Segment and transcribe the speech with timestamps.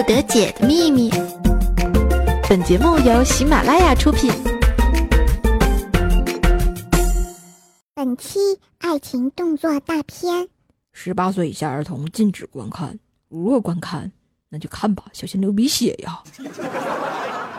[0.00, 1.10] 不得解的秘密。
[2.48, 4.32] 本节目由喜马拉雅出品。
[7.92, 8.38] 本期
[8.78, 10.48] 爱情动作大片，
[10.94, 12.98] 十八岁以下儿童禁止观看。
[13.28, 14.10] 如若观看，
[14.48, 16.22] 那就看吧，小心流鼻血呀！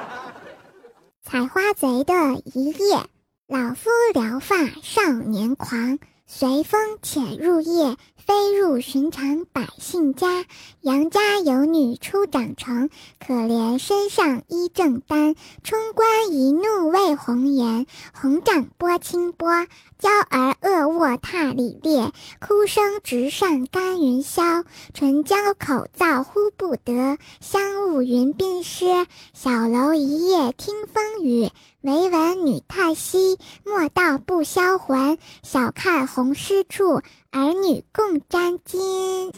[1.21, 2.13] 采花贼的
[2.55, 3.05] 一夜，
[3.45, 5.99] 老夫聊发少年狂。
[6.33, 10.45] 随风潜入夜，飞入寻常百姓家。
[10.79, 12.89] 杨家有女初长成，
[13.19, 15.35] 可怜身上衣正单。
[15.61, 19.67] 冲冠一怒为红颜，红掌拨清波。
[19.99, 24.63] 娇儿恶卧踏里裂，哭声直上干云霄。
[24.93, 29.05] 唇焦口燥呼不得，香雾云鬓湿。
[29.33, 31.51] 小楼一夜听风雨。
[31.81, 35.17] 唯闻女叹息，莫道不销魂。
[35.41, 39.31] 晓看红湿处，儿女共沾巾。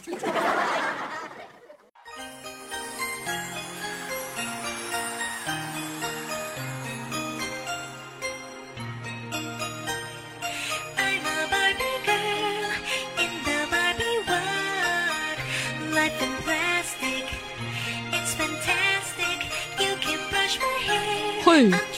[21.42, 21.93] 嘿。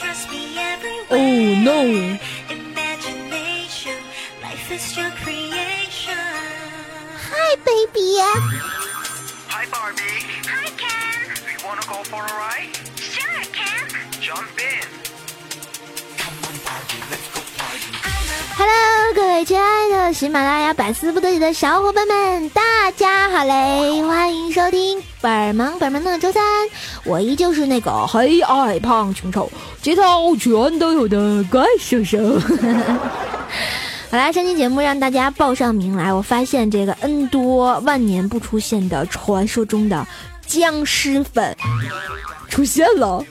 [1.77, 2.17] Oh no!
[7.29, 8.17] Hi, baby.
[9.47, 10.25] Hi, Barbie.
[10.49, 11.35] Hi, Ken.
[11.35, 12.73] Do you want to go for a ride?
[12.97, 13.85] Sure, Ken.
[14.19, 14.89] Jump in.
[16.17, 17.41] Come on, Barbie, let's go.
[18.57, 24.01] Hello，各位亲爱的喜马拉雅百思不得已的小伙伴们，大家好嘞！
[24.01, 26.41] 欢迎收听本萌本萌的周三，
[27.07, 29.49] 我依旧是那个黑矮胖穷丑。
[29.81, 32.17] 这套全都有的怪兽兽。
[34.09, 40.05] 好啦，上期节目让大家报上名来，我发现这个 N 多万年不出现的传说中的
[40.45, 41.53] 僵尸粉
[42.47, 43.21] 出现了。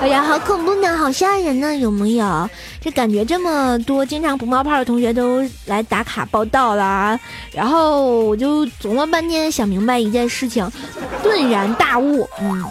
[0.00, 2.48] 哎呀，好恐怖呢，好吓人呢，有没有？
[2.80, 7.18] 这感觉这么多经常不冒泡的同学都来打卡报道啦，
[7.52, 10.66] 然后我就琢磨半天，想明白一件事情，
[11.22, 12.64] 顿然大悟，嗯，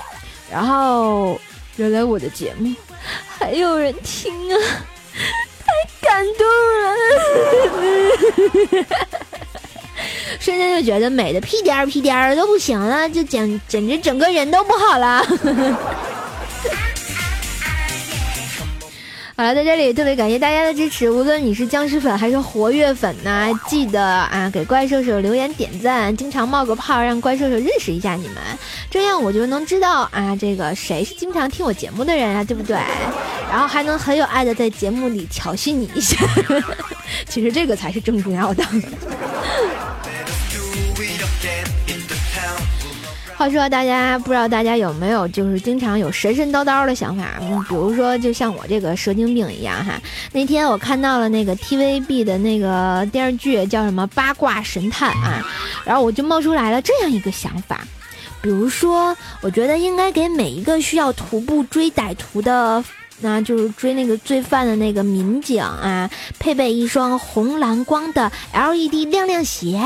[0.52, 1.40] 然后
[1.75, 2.74] 原来我的节目。
[3.40, 4.58] 还有人听啊，
[5.66, 5.68] 太
[6.02, 6.46] 感动
[6.81, 6.96] 了！
[10.40, 15.25] 瞬间就觉得美的屁颠儿屁颠儿都不行了，就简简直整个人都不好了。
[19.39, 28.37] 好了，在这里特别感谢大家的支持，无论你是僵尸粉还是活跃粉呢，记得啊给怪兽兽留言点赞，经常冒个泡，让怪兽兽认识一下你们，
[28.89, 32.75] 这样我就能知道啊这个谁是经常听我节目的人啊，对不对？
[33.47, 36.17] 然后还能很有爱的在节目里调戏你一下，
[37.29, 38.63] 其实这个才是正重要的。
[43.37, 47.39] 话说，大家不知道大家有没有就是经常有神神叨叨的想法？
[47.69, 50.01] 比如说，就像我这个蛇精病一样哈。
[50.31, 55.45] 那天我看到了那个 TVB 的那个电视剧，叫什么《八卦神探》啊，
[55.85, 57.81] 然后我就冒出来了这样一个想法，
[58.41, 62.83] 比如说，我觉得应该给每一个需要徒步追歹徒的。
[63.19, 69.79] 那就是追那个罪犯的那个民警啊，配备一双红蓝光的 LED 亮亮鞋，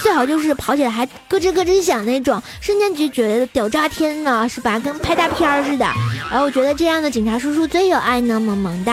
[0.00, 4.78] 最好就是跑起来还咯吱咯吱响那种，瞬间就觉得屌炸天呢，是吧？
[4.78, 5.84] 跟拍大片似的。
[6.30, 8.92] 然后我觉得这样的警察叔叔最有爱呢，萌萌的。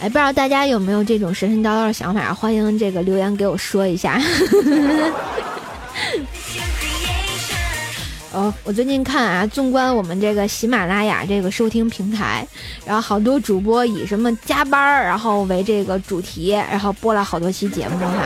[0.00, 2.32] 哎，不知道大家有没有这种神神叨叨的想法？
[2.32, 4.20] 欢迎这个留言给我说一下。
[8.36, 12.46] 哦，我最近看啊，纵观我们这个喜马拉雅这个收听平台，
[12.84, 18.22] 然后好多主播以什么加班儿，然后为这个主题，然后播了好多期节目哈。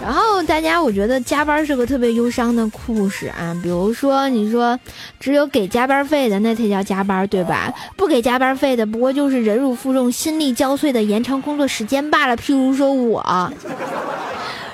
[0.00, 3.54] 然后大家，我觉得加班是个特别忧伤的故事啊。
[3.62, 4.78] 比如说，你说
[5.20, 7.70] 只有给加班费的那才叫加班，对吧？
[7.98, 12.34] 不给加班费的，不过就是忍辱负重、心力交瘁的延长工作时间罢了。
[12.34, 13.22] 譬如说我，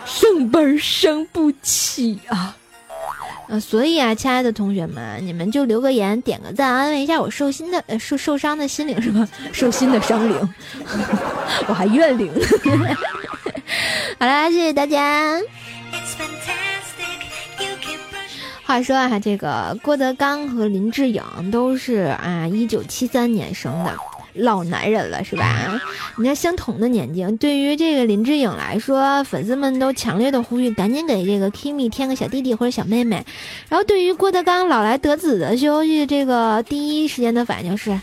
[0.07, 2.55] 上班儿伤不起啊。
[3.47, 9.29] 呃，所以啊，亲爱的同学们，你们就留个言，点个赞，安慰一下我受心的呃受受伤的心灵是吧？
[9.53, 10.55] 受心的伤灵，
[11.69, 12.33] 我还怨灵。
[14.19, 15.39] 好啦，谢谢大家。
[18.65, 23.95] 话说啊，这个郭德纲和林志颖都是啊，一九七三年生的。
[24.35, 25.81] 老男人了是吧？
[26.17, 33.25] 你看相同的年纪，对于这个林志颖来说，粉丝们都强烈的呼吁赶紧给这个 Kimi 添个小弟弟或者小妹妹。
[33.69, 37.99] 然后对于郭德纲老来得子的消息，这个第一时间的反应是：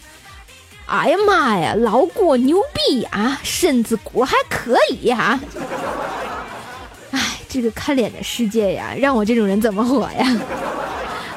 [0.85, 5.39] 哎呀妈呀，老郭牛逼啊，身子骨还可以呀！
[7.11, 7.19] 哎，
[7.49, 10.37] 这个看脸的世界呀，让我这种人怎么活呀？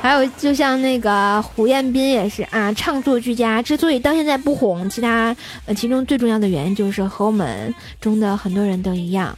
[0.04, 3.62] 还有，就像那个胡彦斌也是啊，唱作俱佳。
[3.62, 5.34] 之所以到现在不红，其他
[5.64, 9.34] 呃，其中最重要的原因就是和我们中的很多人都一样，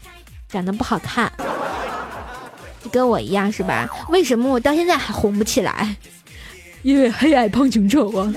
[0.48, 1.30] 长得不好看，
[2.82, 3.88] 就跟我一样是吧？
[4.08, 5.94] 为什么我到现在还红不起来？
[6.82, 8.34] 因为黑矮胖穷丑啊！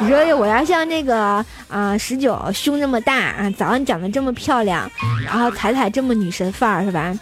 [0.00, 4.90] 你说我要像那个啊十九胸这么大啊，早上长得这么漂亮，
[5.26, 7.14] 然后彩彩这么女神范儿是吧？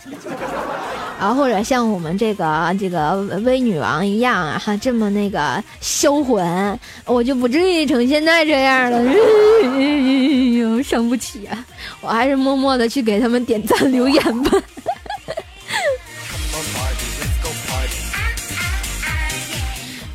[1.19, 8.99] 啊或者像我们这个这个微女王一样啊，这么那个销魂，我就不至于成现在这样了。
[8.99, 9.79] 哎
[10.59, 11.67] 呦，伤不起啊！
[12.00, 14.53] 我还是默默的去给他们点赞留言吧。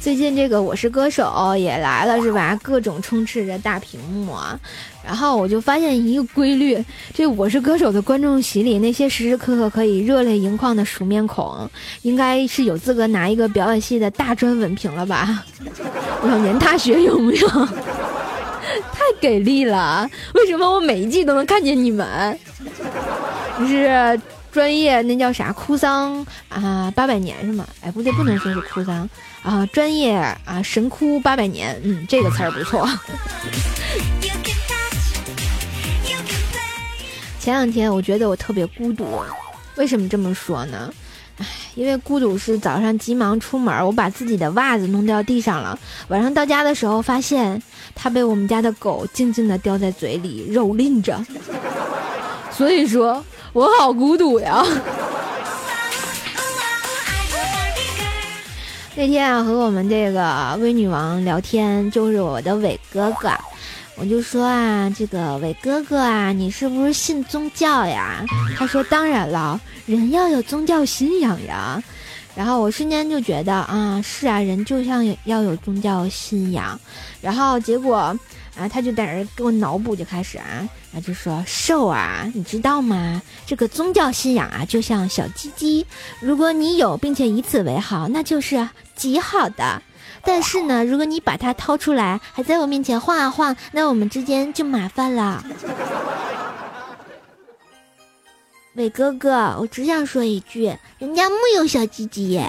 [0.04, 1.24] 最近这个《我是歌手》
[1.58, 2.60] 也来了是吧？
[2.62, 4.60] 各种充斥着大屏幕啊，
[5.02, 6.84] 然后我就发现一个规律：
[7.14, 11.70] 这《我是歌手》的观众席里，那些时时刻刻可以热泪盈眶的熟面孔，
[12.02, 15.46] 应该是有资格拿一个表演系的大专文凭了吧？
[16.28, 17.48] 老年大学有没有？
[17.48, 20.06] 太给力了！
[20.34, 22.38] 为什么我每一季都能看见你们？
[23.66, 24.20] 是
[24.52, 26.92] 专业那叫啥哭丧啊？
[26.94, 27.66] 八百年是吗？
[27.80, 29.10] 哎，不对，不能说是哭丧。
[29.44, 32.88] 啊，专业啊，神哭八百年，嗯，这个词儿不错。
[37.40, 39.22] 前两天我觉得我特别孤独，
[39.76, 40.94] 为什么这么说呢？
[41.40, 41.46] 唉，
[41.76, 47.62] 因为孤独是早上急忙出门，我把自己的袜子弄掉地上了，晚上到家的时候发现
[47.94, 51.22] 它被我们家的狗静静的叼在嘴里蹂躏着，
[52.50, 54.64] 所以说我好孤独呀。
[58.96, 63.32] 那天啊，和我们这个微女王聊天，就是我的伟哥哥，
[63.96, 68.24] 我就说啊，这个伟哥哥啊，你是不是信宗教呀？
[68.56, 71.82] 他说当然了，人要有宗教信仰呀。
[72.36, 76.80] 然后我瞬间就觉得啊，是啊，人就像要有宗教信仰。
[77.20, 78.16] 然后结果
[78.58, 80.68] 啊，他就在那给我脑补，就开始啊。
[80.96, 83.22] 啊就说：“瘦啊，你知道吗？
[83.48, 85.86] 这个宗教信仰啊，就像小鸡鸡，
[86.20, 89.82] 如果你有并且以此为好，那就是极好的。
[90.24, 95.44] 但是呢，如果你把它掏出来，还在我面前晃啊晃，那我们之间就麻烦了。”
[98.76, 102.40] 伟哥哥，我只想说一句，人家木有小鸡鸡。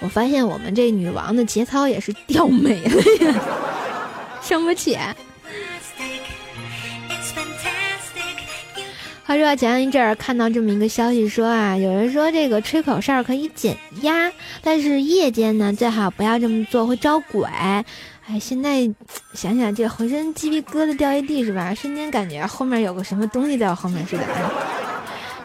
[0.00, 3.40] 我发现我们这女王的节操也是掉没了呀。
[4.42, 4.98] 生不起。
[9.24, 14.30] 话说前一阵儿看到这么一个消息，说啊，有人说这个吹口哨可以减压，
[14.62, 17.42] 但是夜间呢最好不要这么做，会招鬼。
[17.48, 17.84] 哎，
[18.40, 18.88] 现在
[19.34, 21.74] 想想这浑身鸡皮疙瘩掉一地是吧？
[21.74, 24.22] 瞬间感觉后面有个什么东西在我后面似的。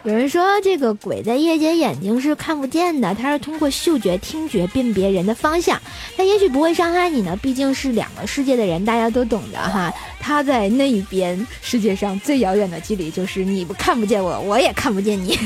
[0.04, 5.80] 有人说，这个鬼在夜间眼睛是看不见的，它是通过嗅觉、听觉辨别人的方向。
[6.16, 9.94] 它也许不会伤害你呢，毕竟是两个世界的人，大家都懂的哈。
[10.18, 15.38] 他在那一边，世界上最遥远的距离就是你不看不见我，我也看不见你。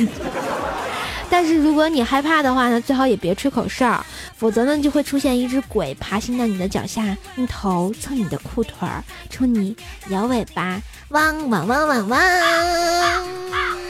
[1.28, 4.02] 但是如果你害怕的话呢，最好也别吹口哨，
[4.38, 9.76] 否则呢就会出现一只鬼爬行到你的脚下，用头蹭你的裤腿儿，冲你
[10.08, 10.80] 摇尾巴，
[11.10, 13.85] 汪汪汪汪汪。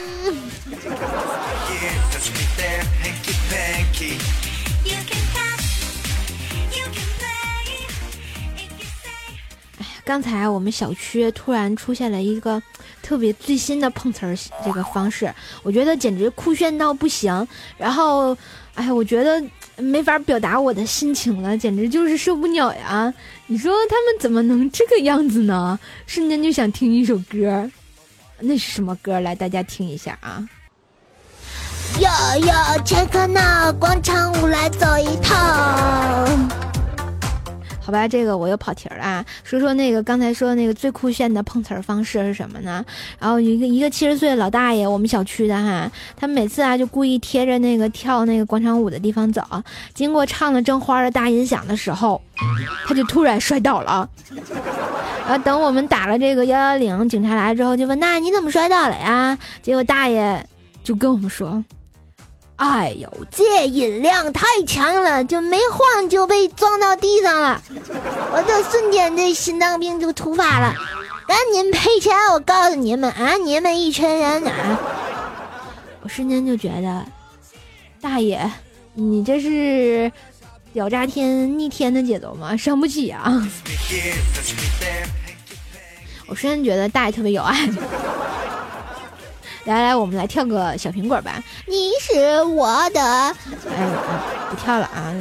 [9.79, 12.61] 哎呀，刚才我们小区突然出现了一个
[13.01, 17.47] 特别最新的碰瓷儿这个方式，我觉得简直酷炫到不行。
[17.77, 18.37] 然后，
[18.75, 19.43] 哎，我觉得
[19.75, 23.13] 没法表达我的心情了，简直就是受不了呀！
[23.47, 25.77] 你说他们怎么能这个样子呢？
[26.05, 27.69] 瞬间就想听一首歌，
[28.39, 29.19] 那是什么歌？
[29.19, 30.47] 来，大家听一下啊！
[31.99, 32.09] 哟
[32.45, 35.35] 哟，切克闹广场舞来走一趟。
[37.79, 39.25] 好吧，这个我又跑题了啊！
[39.45, 42.83] 说说那个刚才说那个最酷炫的碰瓷儿方式是什么呢？
[43.17, 49.41] 然后一个一个七十岁的老大爷，我们小区的哈，他每次啊就故意贴着那个跳那个广场舞的地方走，
[49.93, 52.21] 经过唱的正花的大音响的时候，
[52.85, 54.07] 他就突然摔倒了。
[55.25, 60.45] 然后等我们打了这个幺幺零，警察来之后就问：“那你怎么摔倒了呀？”结果大爷
[60.83, 61.63] 就跟我们说。
[62.57, 67.61] 哎呦，这音量太强了，就没晃就被撞到地上了，
[68.31, 70.73] 我这瞬间这心脏病就突发了，
[71.27, 72.17] 赶紧赔钱！
[72.33, 74.79] 我告诉你们啊，你们一群人啊，
[76.01, 77.05] 我瞬间就觉得，
[78.01, 78.49] 大爷，
[78.95, 80.11] 你这是
[80.73, 82.57] 屌炸天逆天的节奏吗？
[82.57, 83.47] 伤不起啊！
[86.25, 87.69] 我瞬间觉得大爷特别有爱。
[89.67, 91.43] 来来，我们来跳个小苹果吧。
[91.65, 93.35] 你是我的，哎，
[93.69, 93.89] 哎
[94.49, 95.13] 不跳了啊！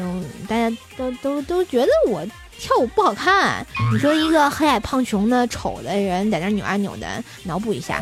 [0.47, 2.25] 大家都都都觉得我
[2.57, 3.67] 跳舞不好看。
[3.93, 8.00] 你说一个黑矮胖穷的丑的人在那扭啊扭的，脑补一下。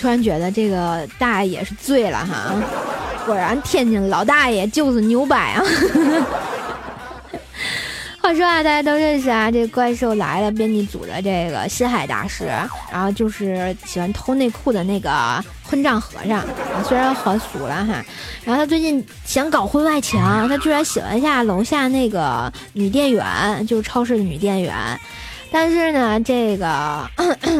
[0.00, 2.54] 突然觉得这个大爷是醉了哈，
[3.26, 5.62] 果然天津老大爷就是牛掰啊！
[8.20, 12.46] 话说啊，大家都认识啊，这怪兽来了编辑组的这个西海大师，
[12.90, 16.42] 然后就是喜欢偷内裤的那个混账和尚，
[16.88, 18.02] 虽然很俗了哈，
[18.44, 24.74] 然后他最近想搞婚外情，他居然喜欢下楼下那个女店员，就是超市的女店员，
[25.50, 27.06] 但是呢，这个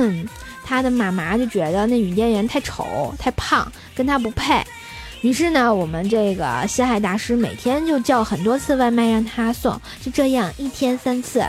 [0.65, 4.65] 他的妈妈就觉得那女店员太丑、太胖，跟他不配。
[5.25, 11.43] 于是呢，我们这个西海大师每天就叫很多次外卖让他送，就这样一天三次，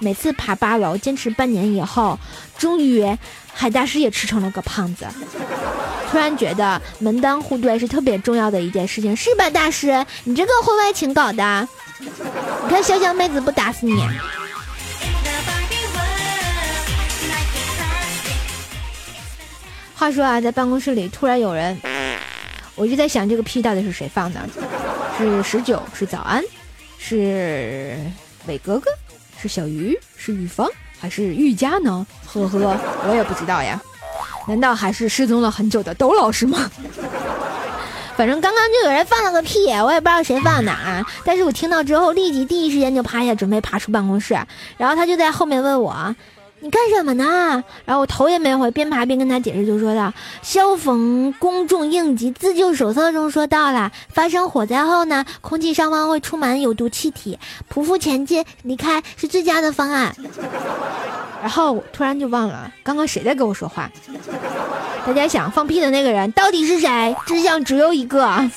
[0.00, 2.18] 每次爬八楼，坚持半年以后，
[2.58, 3.16] 终于
[3.54, 5.06] 海大师也吃成了个胖子。
[6.10, 10.04] 突然觉得门当户对是特别重要的一件事情，是吧，大师？
[10.24, 11.68] 你这个婚外情搞的，
[12.00, 12.08] 你
[12.68, 14.04] 看潇湘妹子不打死你。
[19.94, 21.78] 话说啊，在办公室里突然有人，
[22.82, 24.40] 我就在想这个屁到底是谁放的？
[25.16, 25.80] 是十九？
[25.94, 26.42] 是早安？
[26.98, 27.96] 是
[28.48, 28.90] 伟哥哥？
[29.40, 29.96] 是小鱼？
[30.16, 30.68] 是玉芳？
[30.98, 32.04] 还是玉佳呢？
[32.26, 32.76] 呵呵，
[33.08, 33.80] 我也不知道呀。
[34.48, 36.68] 难道还是失踪了很久的窦老师吗？
[38.18, 41.06] 反正刚刚就有人放了个屁，我也不知道谁放的啊。
[41.24, 44.36] 但是我听到之后，立即第一时间就趴下，准备爬出办公室。
[44.76, 46.16] 然后他就在后面问我。
[46.62, 47.64] 你干什么呢？
[47.84, 57.36] 然后我头也没回，边爬边跟他解释，就说道：“消防公众应急自救手册中说到了，发生火灾后呢，空气上方会充满有毒气体，
[57.68, 60.14] 匍匐前进离开是最佳的方案。”
[61.42, 63.90] 然后我突然就忘了刚刚谁在跟我说话。
[65.04, 67.16] 大家想放屁的那个人到底是谁？
[67.26, 68.48] 真相只有一个。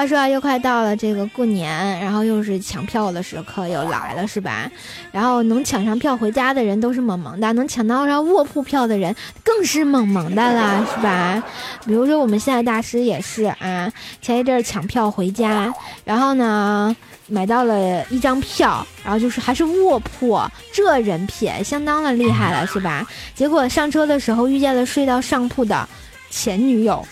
[0.00, 4.70] 话说啊，又快到了这个过年，然后又是抢票的时刻又来了，是吧？
[5.12, 9.14] 然后能抢上票回家的人都是萌萌的，能抢到上卧铺票的人
[9.44, 11.42] 更是萌萌的啦，是吧？
[11.84, 13.92] 比如说我们现在大师也是啊，
[14.22, 15.70] 前一阵抢票回家，
[16.02, 20.40] 然后呢买到了一张票，然后就是还是卧铺，
[20.72, 23.06] 这人品相当的厉害了，是吧？
[23.34, 25.86] 结果上车的时候遇见了睡到上铺的
[26.30, 27.06] 前女友。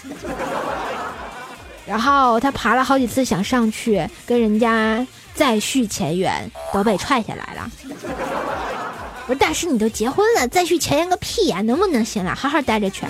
[1.89, 7.71] 然后他爬了好几次想上去跟人家再续前缘，都被踹下来了。
[9.27, 11.63] 我说大师，你都结婚了，再续前缘个屁呀！
[11.63, 12.35] 能不能行了？
[12.35, 13.07] 好好待着去。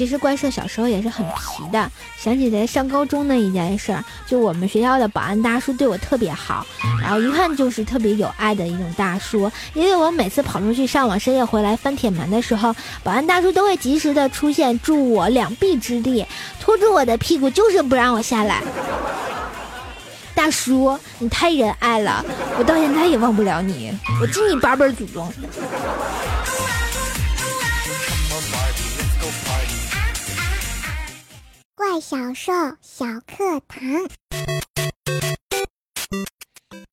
[0.00, 6.66] 其实怪兽小时候也是很皮的，想起来上高中的一件事儿，就我们学校的保安大叔对我特别好，
[7.02, 9.52] 然后一看就是特别有爱的一种大叔。
[9.74, 16.24] 因为我每次跑出去上网，深夜回来翻铁门的时候，保安大叔都会及时的出现，助我两臂之力，
[16.58, 18.62] 拖住我的屁股，就是不让我下来。
[20.34, 22.24] 大叔，你太仁爱了，
[22.58, 23.92] 我到现在也忘不了你，
[24.22, 25.30] 我敬你八辈祖宗。
[32.00, 34.08] 小兽小课堂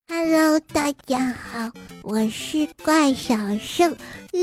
[0.06, 1.70] ，Hello，大家好，
[2.02, 4.38] 我是怪小兽，我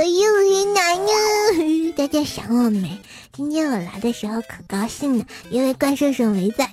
[0.00, 2.98] 又回来了，大家想我没？
[3.34, 6.70] 今天我来的时候可高兴了，因为怪兽兽没在。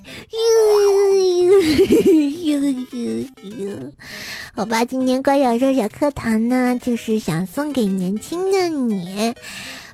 [4.54, 9.34] 好吧，今天怪小兽小课堂呢，就是想送给年轻的你。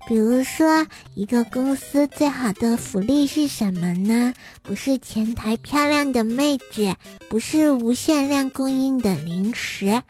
[0.06, 0.86] 比如说，
[1.18, 4.32] 一个公司最好的福利是什么呢？
[4.62, 6.94] 不是前台漂亮的妹子，
[7.28, 10.00] 不是无限量供应的零食，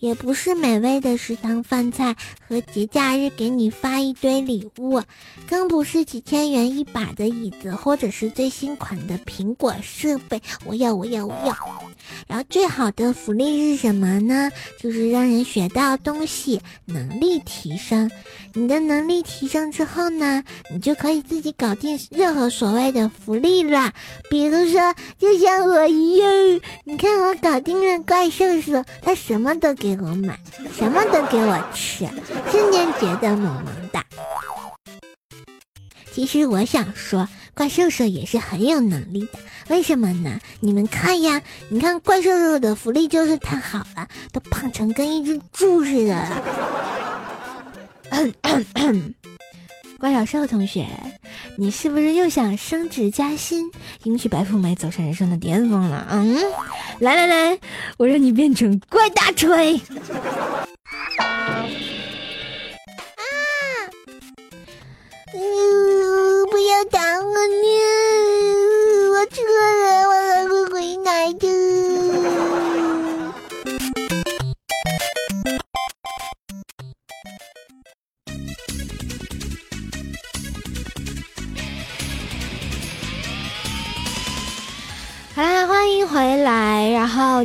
[0.00, 2.16] 也不是美味的食堂饭菜
[2.48, 5.00] 和节假日给你发一堆礼物，
[5.48, 10.42] 更不是几千元一把的椅子，或者是最新款的苹果设备。
[10.64, 11.56] 我要，我要，我要。
[12.26, 14.50] 然后最好的福利是什么呢？
[14.80, 18.10] 就是让人学到东西，能力提升。
[18.52, 23.92] 你的能力提升之后呢，你就可以自己搞定任何所谓的福利啦。
[24.30, 26.30] 比如说，就像我一样，
[26.84, 30.38] 你看我搞定了怪兽兽，他什么都给我买，
[30.76, 32.08] 什么都给我吃，
[32.50, 34.04] 瞬间觉得萌萌哒。
[36.12, 39.38] 其实我想说，怪兽兽也是很有能力的。
[39.68, 40.40] 为什么呢？
[40.60, 46.42] 你们看呀，你看怪兽兽的福利就是太好了，都胖成跟一只猪似的了。
[49.98, 50.86] 关小兽同学，
[51.56, 53.70] 你是不是又想升职加薪，
[54.02, 56.06] 迎娶白富美，走上人生的巅峰了？
[56.10, 56.36] 嗯，
[56.98, 57.58] 来来来，
[57.96, 59.80] 我让你变成怪大锤！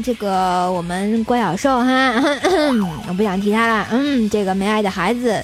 [0.04, 2.14] 这个我们关小兽哈，
[3.08, 3.88] 我不想提他了。
[3.92, 5.44] 嗯，这个没爱的孩子，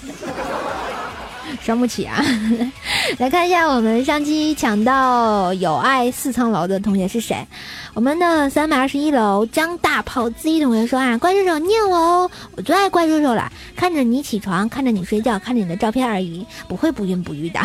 [1.61, 2.23] 伤不起啊。
[3.19, 7.45] 来看一下我们上期抢到有爱四层楼的同学是谁？
[7.93, 13.51] 我们的三百二十一楼张大炮 Z 同学说啊，怪兽兽念我哦，我最爱怪兽兽了。
[13.75, 17.59] 看着你起床，看着你睡觉，看着你的照片而已，不会不孕不育的，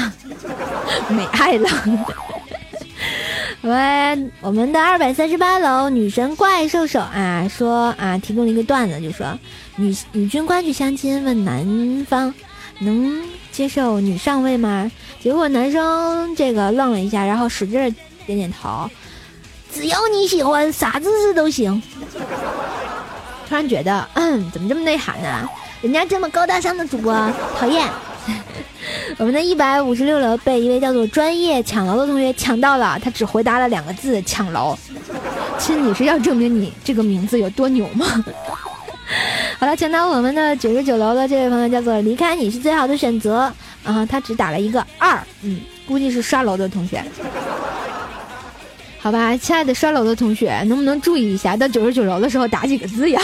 [1.10, 1.68] 没爱了。
[3.62, 9.38] 喂，我们的二百三十八楼女神怪兽手啊，说啊，提供了一个段子，就说
[9.76, 12.34] 女女军官去相亲，问男方
[12.80, 14.90] 能接受女上位吗？
[15.20, 17.78] 结果男生这个愣了一下，然后使劲
[18.26, 18.90] 点点头，
[19.72, 21.80] 只要你喜欢，啥姿势都行。
[23.48, 25.48] 突然觉得，嗯，怎么这么内涵呢？
[25.82, 27.14] 人家这么高大上的主播，
[27.56, 27.88] 讨厌。
[29.18, 34.76] 我们的一百五十六楼被一位叫做专业抢楼的同学抢到了，他只回答了两个字：抢楼。
[35.58, 38.06] 亲，你是要证明你这个名字有多牛吗？
[39.58, 43.52] 好了，抢到我们的九十九楼的这位朋友叫做离开你是最好的选择
[43.84, 47.04] 啊，他只打了一个二，嗯，估计是刷楼的同学。
[48.98, 53.20] 好吧，亲爱的刷楼的同学，能不能注意一下，到九十九楼的时候打几个字呀？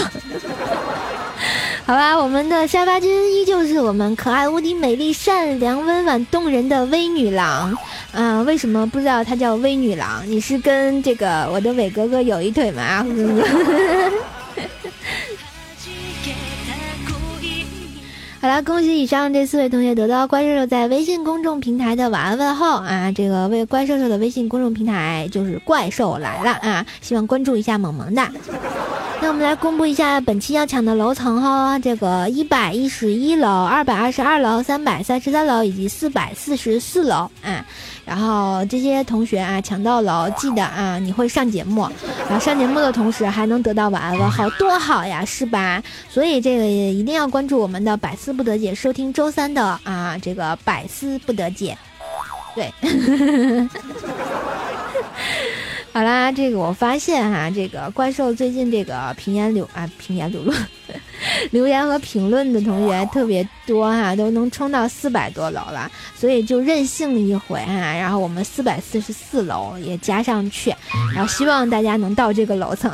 [1.89, 7.75] 好吧，我们的沙发君依旧是我们可爱、无敌、美丽、善良、温婉、动人的微女郎。
[8.13, 10.23] 啊，为什么不知道她叫微女郎？
[10.27, 13.07] 你是跟这个我的伟哥哥有一腿吗？
[18.41, 23.11] 好了，恭喜以上这四位同学得到怪兽兽在微信公众平台的晚安问候啊！
[23.11, 26.87] 这个为怪兽兽的微信公众平台就是怪兽来了啊！
[27.01, 28.23] 希望关注一下萌萌的。
[29.21, 37.67] 那我们来公布一下本期要抢的楼层哈，这个一百一十一楼、二百二十二楼、三百三十三楼以及四百四十四楼啊。
[38.09, 41.87] 然后这些同学啊，抢到楼记得啊，你会上节目，
[42.27, 45.83] 然后上节目的同时还能得到晚安问候，多好呀，是吧？
[46.09, 51.77] 所以这个一定要关注我们的百思不得解，收听周三的啊这个百思不得解，
[52.55, 52.73] 对。
[55.99, 60.57] 好啦，这个我发现哈，这个怪兽最近这个评言留啊评言留论，
[61.51, 70.73] 留言和评论的同学特别多哈，都能冲到四百多楼了，所以就任性一回哈，然后我们四百四十四楼也加上去，
[71.13, 72.93] 然后希望大家能到这个楼层。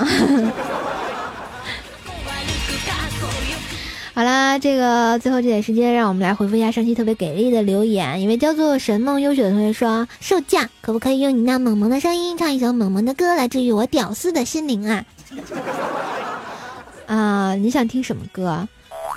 [4.15, 8.23] 好啦，这个最后这点时间，让我们来回复一下上期特别给力的留言。
[8.23, 15.05] 一位叫做神梦优雪的同学说：“售价可不可以用你那萌萌的声音唱一首萌萌的歌来治愈我屌丝的心灵啊？”
[17.07, 18.69] 啊，你想听什么歌？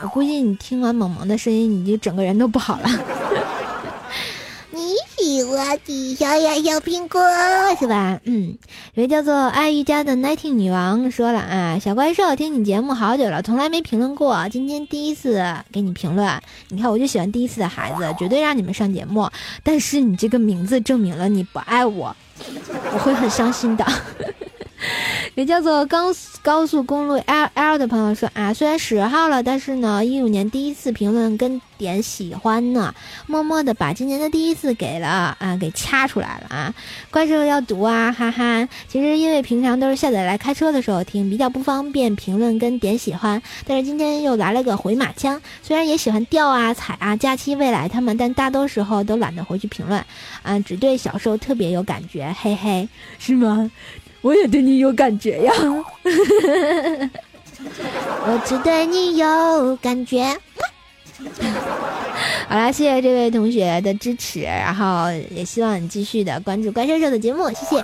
[0.02, 2.90] 我估计你听完萌萌的声音，你就整个人都不好了。
[5.28, 7.20] 你喜欢的小呀小苹果
[7.78, 8.18] 是吧？
[8.24, 8.58] 嗯，
[8.94, 16.42] 有位叫做爱瑜伽的 Nighting 女王说了啊，小怪兽听你节目好久了，从来没评论过，今天第一次给你评论。
[16.70, 19.30] 你看我就喜欢第一次的孩子，绝对让你们上节目。
[19.64, 22.16] 但是你这个名字证明了你不爱我，
[22.94, 23.86] 我会很伤心的。
[25.38, 26.08] 也叫做高
[26.42, 32.96] 高速公路 L L 的朋友说啊，虽然十号了，但是呢，一五年第一次评论跟点喜欢呢，
[33.28, 36.74] 默默的把今年的第一次给了啊，给掐出来了啊，
[37.12, 38.68] 怪兽要读啊，哈哈。
[38.88, 50.04] 其实因为平常都是下载来开车的时候听，比较不方便评论跟点喜欢，但是今天又来了个回马枪，虽然也喜欢钓啊、踩啊、假期未来他们，但大多时候都懒得回去评论，
[50.42, 53.70] 啊，只对小兽特别有感觉，嘿嘿， 是吗？
[54.22, 55.54] 我也对你有感觉呀，
[58.26, 60.26] 我只对你有感觉。
[62.48, 67.84] 好啦，谢谢这位同学的支持，然后也希望你继续的关注怪兽兽的节目，谢谢。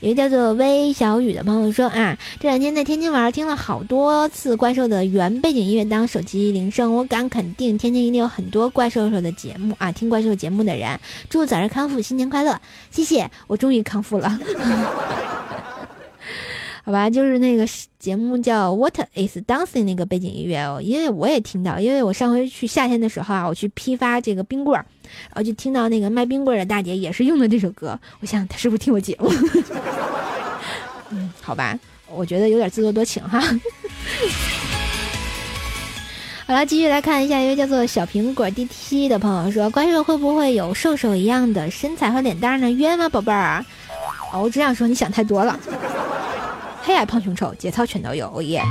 [0.00, 12.58] 有一个叫做微小雨的朋友说啊，这两天在天津玩，听了好多次怪兽的原背景音乐当手机铃声，我敢肯定天津一定有很多怪兽兽的节目啊，听怪兽节目的人，祝早日康复，新年快乐！
[12.90, 14.38] 谢谢，我终于康复了。
[16.82, 24.86] 好吧，就是那个节目叫《What Is Dancing》那个背景音乐哦，因为我也听到，因为我上回去夏天的时候啊，我去批发这个冰棍儿，
[25.28, 29.30] 然后就听到那个卖冰棍儿的大姐也是用的这首歌，我想她是不是听我节目？
[31.10, 33.40] 嗯，好吧，我觉得有点自作多情哈。
[36.46, 42.70] 好了，继续来看一下一位叫做小苹果 DT 的朋友说，怪兽会不会有瘦瘦一样的身材和脸蛋呢？
[42.70, 43.64] 约吗，宝贝儿？
[44.32, 45.58] 哦，我只想说你想太多了。
[46.82, 48.62] 黑矮胖熊丑，节操全都有，哦耶！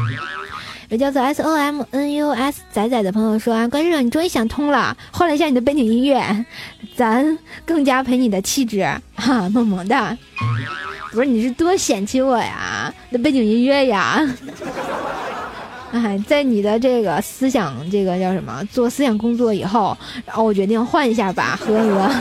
[0.90, 6.20] 有叫做 S O M N U S 仔仔的朋友说啊，关叔，你终于想通了，换了一下你的背景音乐，
[6.98, 8.84] 咱更加陪你的气质，
[9.16, 10.18] 哈，萌萌的。
[11.12, 12.92] 不是，你是多嫌弃我呀？
[13.12, 14.20] 那背景音乐呀？
[15.94, 18.64] 哎，在你的这个思想，这个叫什么？
[18.72, 22.12] 做思想工作以后，然后我决定换一下吧，呵呵。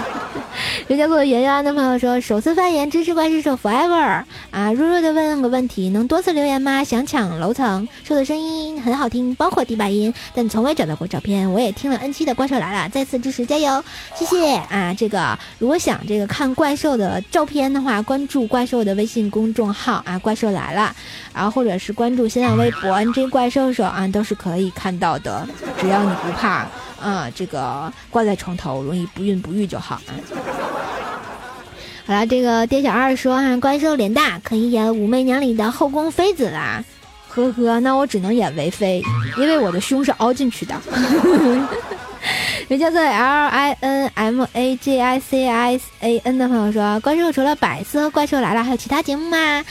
[0.88, 4.72] 有叫做圆圆的朋友说，首次发言支持怪兽手 forever 啊！
[4.72, 6.82] 弱弱的问个问题，能多次留言吗？
[6.82, 11.52] 想抢楼层，说的声音很好听，包括低八音，但从未找到过照片。
[11.52, 14.94] 我也听了 N 七的怪兽来了，再次支持，加油，谢谢啊！
[14.96, 20.96] 这个如果想这个看怪兽的照片的话，关注怪兽的微信公众号啊，怪兽来了，
[21.34, 25.46] 然后或者是关注新浪微博 NJ 怪兽手啊，都是可以看到的，
[25.78, 26.66] 只要你不怕
[27.00, 30.10] 啊，这个挂在床头容易不孕不育就好啊。
[32.06, 36.82] 好了，这个店小二说哈，怪兽脸大，可以演《武媚娘》里的后宫妃子啦。
[37.28, 39.02] 呵呵，那我只能演为妃，
[39.36, 40.74] 因为我的胸是凹进去的。
[42.66, 49.64] 人叫做 L I N M A J I C I A N 的朋友说，怪兽除了百色怪兽来了，还有其他节目吗？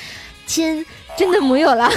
[0.46, 0.86] 亲，
[1.18, 1.92] 真的没有了。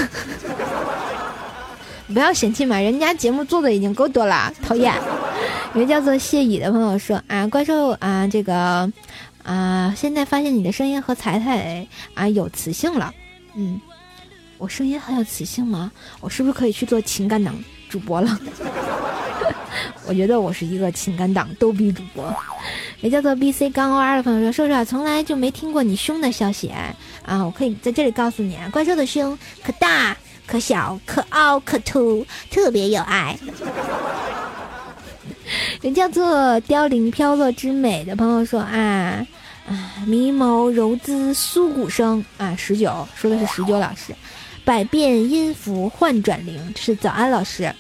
[2.13, 4.95] 不要嫌弃嘛，人家节目做的已经够多了，讨厌。
[5.75, 8.93] 有叫做谢乙的朋友说啊，怪兽啊，这个。
[9.43, 9.93] 啊！
[9.97, 13.13] 现在发现你的声音和彩彩啊有磁性了，
[13.55, 13.81] 嗯，
[14.59, 15.91] 我声音很有磁性吗？
[16.21, 18.39] 我是不是可以去做情感党主播了？
[20.07, 22.33] 我觉得我是一个情感党逗逼主播。
[23.01, 26.71] 也叫做 B C 杠 O R 的朋友说：“瘦瘦从来就没听过你胸的消息
[27.25, 27.43] 啊！
[27.43, 30.15] 我可以在这里告诉你，怪兽的胸可大
[30.51, 33.39] 可小可凹可凸，特别有爱。”
[35.81, 39.27] 人叫做凋零飘落之美的朋友说啊
[39.69, 44.15] 啊，迷眸柔姿酥骨声啊，十九说的是十九老师，
[44.65, 47.73] 百变音符换转灵是早安老师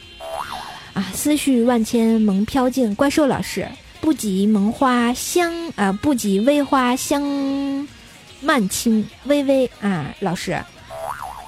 [0.94, 3.68] 啊，思绪万千萌飘静怪兽老师，
[4.00, 7.86] 不及萌花香啊，不及微花香
[8.40, 10.60] 曼青微微啊老师，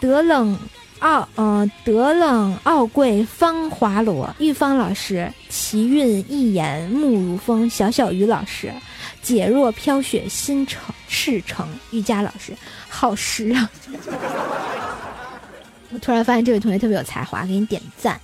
[0.01, 0.59] 得冷。
[1.03, 8.73] 奥，嗯，德冷傲贵芳华罗，玉芳老师，奇韵一言目如风，小小鱼老师，
[9.21, 12.57] 解若飘雪心诚赤诚，玉佳老师，
[12.89, 13.69] 好诗啊！
[15.93, 18.21] 我突然发现这位同学特别有才华，给你点赞，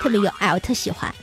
[0.00, 1.14] 特别有爱，我特喜欢。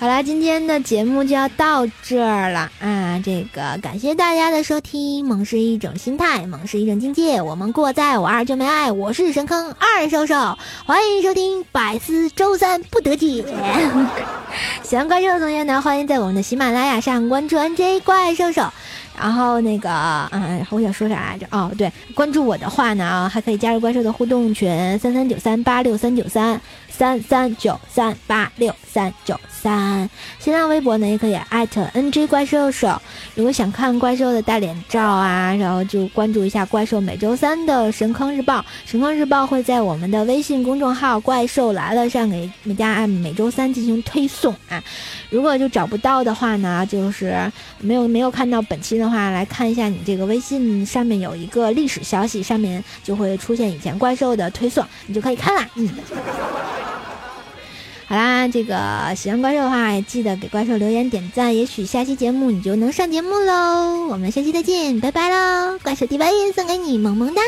[0.00, 3.20] 好啦，今天的节目就要到这儿了啊！
[3.22, 7.42] 这个感谢大家的收听，萌是一种心态，萌是一种境界。
[7.42, 13.44] 我们过在我二就没爱，我是神坑二兽兽，欢迎收听百思周三不得解。
[14.82, 18.72] 喜欢怪兽的同学呢，欢迎在我们的喜马拉雅上关注 NJ 怪兽兽。
[19.18, 19.90] 然后那个，
[20.32, 21.46] 嗯，我想说啥来着？
[21.50, 30.08] 哦，对，关注我的话呢，还可以加入怪兽的互动群三三九三八六三九三三三九三八六三九三。
[30.38, 33.00] 新浪微博呢，也可以艾特 NG 怪兽手。
[33.34, 38.64] 如果想看怪兽的大脸照啊，然后就关注一下怪兽每周三的神坑日报。
[38.86, 44.82] 神坑日报会在我们的微信公众号“怪兽来了”上给大家按每周三进行推送啊。
[45.28, 47.36] 如果就找不到的话呢，就是
[47.78, 49.10] 没有没有看到本期的。
[49.10, 55.68] 话来看一下，你这个微信上面有一个历史消息，上面就会出现以前怪兽的推送，你就可以看啦。
[55.74, 55.88] 嗯，
[58.06, 64.06] 好啦，这个喜欢怪兽的话，记得给怪兽留言点赞，也许下期节目你就能上节目喽。
[64.06, 65.76] 我们下期再见，拜拜喽！
[65.82, 67.42] 怪兽第八音送给你，萌萌哒。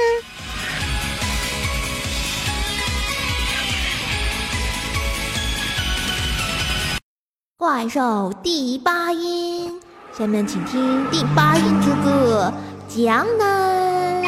[7.57, 9.81] 怪兽第八音。
[10.19, 12.53] 下面请听第八音之歌
[12.95, 14.23] 《江南》。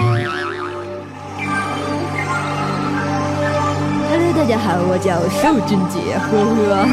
[4.09, 6.87] Hello，大家好，我叫邵俊杰，呵呵。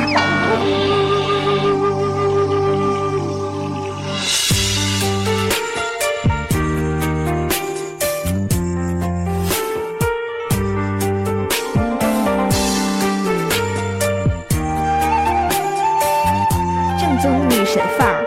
[17.00, 18.21] 正宗女神范儿。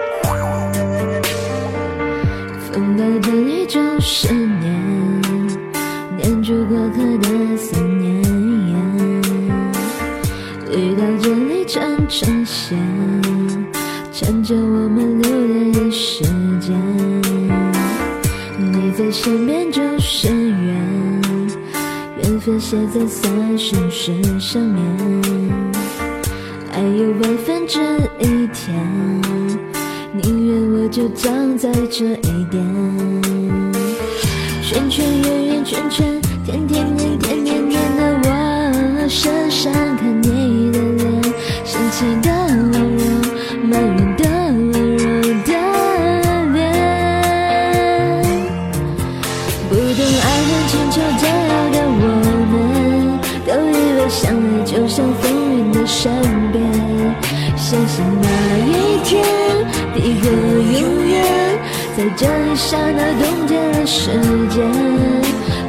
[12.66, 12.78] 线
[14.10, 16.24] 缠着我们流连人世
[16.58, 16.74] 间
[18.58, 21.22] 你在身边就是缘
[22.22, 24.82] 缘分写在三生石上面
[26.72, 27.80] 爱有万分之
[28.18, 28.74] 一甜
[30.14, 33.22] 宁愿我就葬在这一点
[34.62, 37.13] 圈圈圆圆圈圈天天年
[56.04, 56.12] 身
[56.52, 56.62] 边，
[57.56, 58.28] 相信那
[58.68, 59.24] 一天，
[59.94, 61.24] 抵个永远，
[61.96, 64.10] 在这一刹那冻结了时
[64.50, 64.60] 间。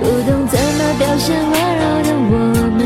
[0.02, 2.34] 不懂怎么表现温柔的我
[2.76, 2.84] 们，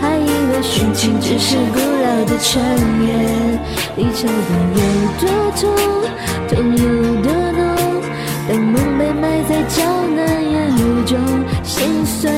[0.00, 2.60] 还以为殉情只是古老的传
[3.06, 3.08] 言，
[3.94, 4.82] 离愁痛有
[5.20, 5.22] 多
[5.54, 5.62] 痛，
[6.48, 6.82] 痛有
[7.22, 7.62] 多浓。
[8.48, 11.16] 当梦被埋在江南烟雨中，
[11.62, 12.28] 心碎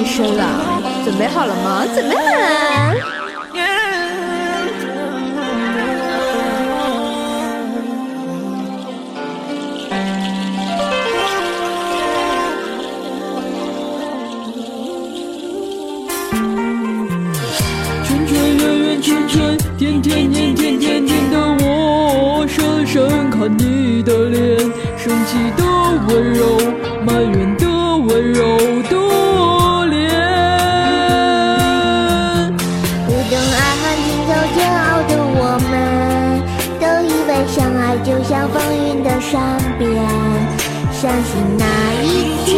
[0.00, 1.84] 变身了，准备好了吗？
[1.94, 2.96] 准备好了。
[18.02, 24.56] 圈圈圆圆圈圈，甜甜黏甜甜甜的我，深深看你的脸，
[24.96, 25.62] 生气的
[26.08, 26.56] 温柔，
[27.04, 27.66] 埋怨的
[27.98, 28.56] 温柔
[39.30, 39.38] 善
[39.78, 39.88] 变，
[40.90, 41.64] 相信那
[42.02, 42.50] 一天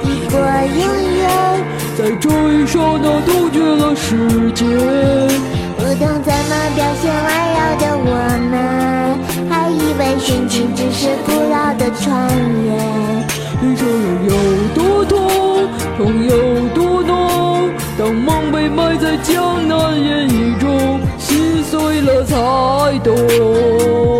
[0.00, 0.82] 抵过永
[1.18, 1.20] 远。
[1.98, 4.66] 在这一刹那冻结了时间，
[5.76, 8.08] 不懂怎么表现温柔的我
[8.50, 8.52] 们，
[9.50, 12.08] 还以为殉情只是古老的传
[12.64, 12.68] 言。
[13.60, 13.84] 离愁
[14.24, 14.32] 有
[14.74, 15.12] 多痛，
[15.98, 16.32] 痛有
[16.70, 17.68] 多浓。
[17.98, 24.19] 当梦被埋在江南烟雨中，心碎了才懂。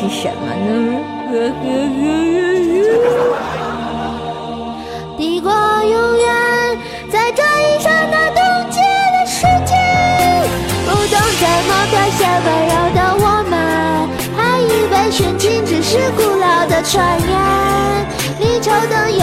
[0.00, 0.72] 是什么呢？
[5.18, 6.24] 抵过永远，
[7.12, 9.76] 在这一刹那冻结了时间。
[10.86, 13.54] 不懂怎么表现温柔的我们，
[14.38, 17.30] 还以为殉情只是古老的传言。
[18.40, 19.20] 离愁的有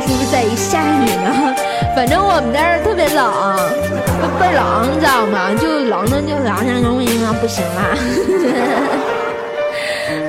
[0.00, 1.54] 是不是在一下雨呢？
[1.94, 3.24] 反正我们这儿特别冷，
[4.38, 5.52] 倍儿冷，你知道吗？
[5.54, 7.96] 就冷的就凉凉融融啊，不行啦。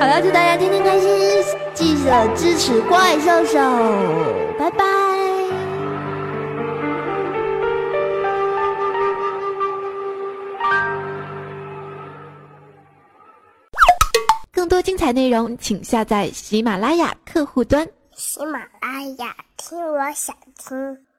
[0.00, 1.10] 好了，祝大家天天开心，
[1.74, 3.58] 记得支持怪兽兽，
[4.58, 4.84] 拜拜。
[14.52, 17.86] 更多精彩内容，请下载喜马拉雅客户端。
[18.14, 21.09] 喜马拉雅，听我想听。